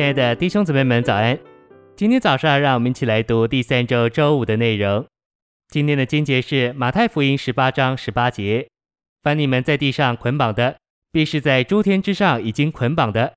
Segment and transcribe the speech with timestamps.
[0.00, 1.38] 亲爱的弟兄姊妹们，早安！
[1.94, 5.06] 今天早上，让我们一起来读第三周周五的内容。
[5.68, 8.66] 今天的经节是马太福音十八章十八节
[9.22, 10.78] ：“凡你们在地上捆绑的，
[11.12, 13.34] 必是在诸天之上已经捆绑的；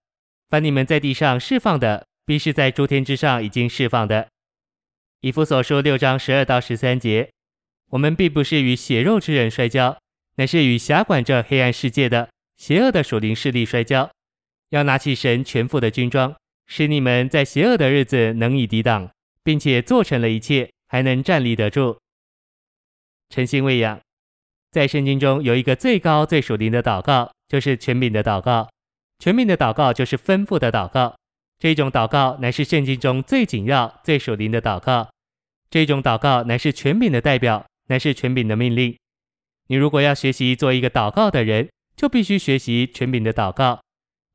[0.50, 4.30] 凡你们在地上释放的，必是在诸天之上已经释放的。”
[5.20, 7.30] 以弗所书六章十二到十三节
[7.92, 9.98] ：“我们并不是与血肉之人摔跤，
[10.38, 14.10] 乃是与辖管这黑暗世界的邪恶的属灵势力摔跤。”
[14.72, 16.34] 要拿起神全副的军装，
[16.68, 19.10] 使你们在邪恶的日子能以抵挡，
[19.44, 21.98] 并且做成了一切，还能站立得住。
[23.30, 24.00] 诚心喂养，
[24.72, 28.70] 在圣经中有一个最高最属灵的祷告，就是权柄的祷告。
[29.20, 31.16] 权柄的祷告就是吩咐的祷告。
[31.60, 35.10] 这种祷告乃是圣经中最紧要、最属灵的祷告。
[35.70, 38.98] 这种祷告乃是权柄的代表，乃是权柄的命令。
[39.68, 43.83] 你如果要学习做一个祷告的人，就必须学习权柄的祷告。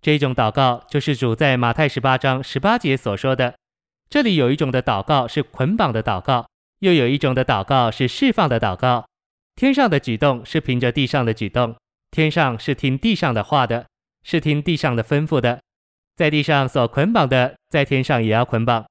[0.01, 3.55] 这种祷告就是主在马太十八章十八节所说的。
[4.09, 9.06] 这里有一种的祷告是捆绑的祷告，又有一种的祷告是释放的祷告。
[9.56, 11.77] 天上的举动是凭着地上的举动，
[12.11, 13.86] 天上是听地上的话的，
[14.23, 15.61] 是听地上的吩咐的。
[16.17, 18.84] 在地上所捆绑的，在天上也要捆绑；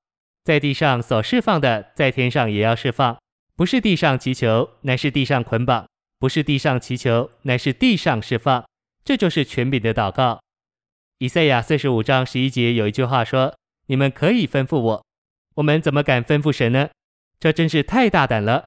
[0.44, 3.18] 在地上所释放的，在天上也要释放。
[3.56, 5.86] 不是地上祈求，乃是地上捆绑；
[6.20, 8.64] 不是地上祈求，乃是地上释放。
[9.04, 10.40] 这就是权柄的祷告。
[11.20, 15.06] 以赛亚四十五章十一节有一句话说：“你们可以吩咐我，
[15.56, 16.90] 我们怎么敢吩咐神呢？
[17.40, 18.66] 这真是太大胆了。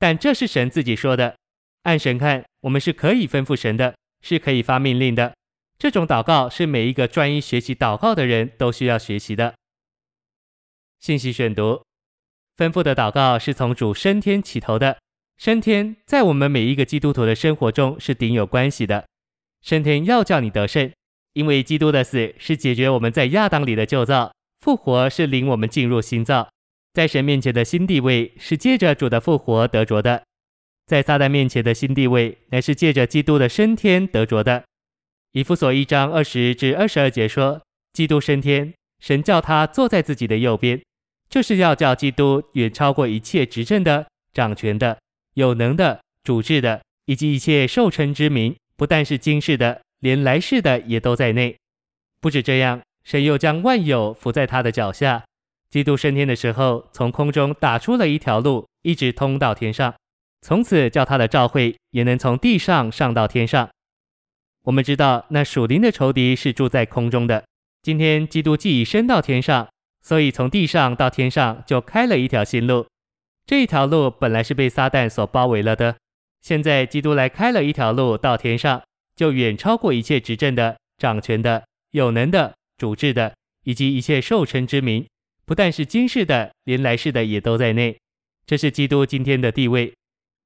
[0.00, 1.36] 但这是神自己说的，
[1.84, 5.32] 按神看，我们是可以吩咐神的，是可以发命令的。
[5.78, 9.54] 这种祷告是每一个专一学习祷告的人都需要学习的。”
[10.98, 11.84] 信息选读：
[12.56, 14.98] 吩咐的祷告是从主升天起头的，
[15.36, 19.06] 升天在我们每一个基督徒的生活中是顶有关系的。
[19.60, 20.90] 升天要叫你得胜。
[21.34, 26.48] 因为基督的死是解决我们在亚当里的旧造，复活是领我们进入新造，
[26.92, 30.24] 在神面前的新地位是借着主的复活得着的，
[30.86, 34.64] 在撒旦面前的新地位乃是借着基督的升天得着的。
[35.32, 37.62] 以弗所一章二十至二十二节说，
[37.94, 40.82] 基督升天，神叫他坐在自己的右边，
[41.30, 44.98] 这是要叫基督远超过一切执政的、掌权的、
[45.32, 49.80] 有能的、主治的，以及一切受称之名，不但是今世的。
[50.02, 51.56] 连来世的也都在内。
[52.20, 55.22] 不止这样，神又将万有伏在他的脚下。
[55.70, 59.94] 基督升天的时候，从空中打出了一条路，一直通到天上。
[60.40, 63.70] 从此叫他的召会也能从地上上到天上。
[64.64, 67.44] 我们知道那属灵的仇敌是住在空中的。
[67.80, 69.68] 今天基督既已升到天上，
[70.02, 72.86] 所以从地上到天上就开了一条新路。
[73.46, 75.96] 这一条路本来是被撒旦所包围了的，
[76.40, 78.82] 现在基督来开了一条路到天上。
[79.22, 85.06] 就远超过一切执政的、掌权的、有能的、主治的，以及一切受称之名，
[85.44, 87.96] 不但是今世的，连来世的也都在内。
[88.44, 89.94] 这是基督今天的地位。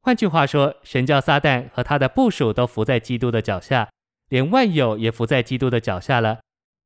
[0.03, 3.89] 换句话说，神叫撒旦和他的部属都伏在基督的脚下，
[4.29, 6.41] 连万有也伏在基督的脚下了。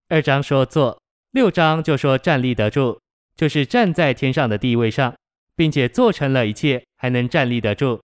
[0.08, 0.96] 二章说坐，
[1.32, 3.00] 六章就说站立得住，
[3.34, 5.12] 就是站在天上的地位上，
[5.56, 8.00] 并且做成了一切，还能站立得住。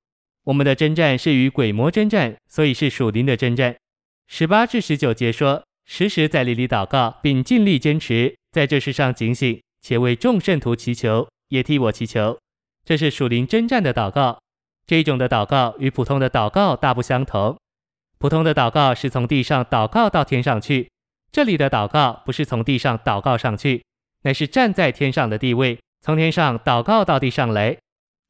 [0.47, 3.75] 我们的征战是与鬼魔征战，所以是属灵的征战。
[4.29, 12.39] 十八至十九节说，时时在灵里祷告，并尽力坚持，在这世上警醒，且为众圣徒祈求，也替我祈求。
[12.85, 14.39] 这是属灵征战的祷告。
[14.87, 17.59] 这一种的祷告与普通的祷告大不相同。
[18.19, 20.89] 普通的祷告是从地上祷告到天上去，
[21.33, 23.85] 这里的祷告不是从地上祷告上去，
[24.23, 27.77] 乃是站在天上的地位，从天上祷告到地上来。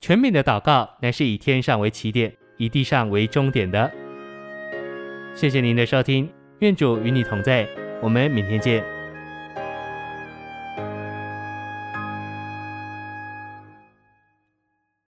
[0.00, 3.90] 权柄的祷告乃是以天上为起点，以地上为终点的。
[5.34, 6.30] 谢谢您的收听，
[6.60, 7.66] 愿主与你同在，
[8.02, 8.95] 我们明天见。